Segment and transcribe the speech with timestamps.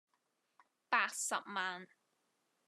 [0.89, 1.87] 八十萬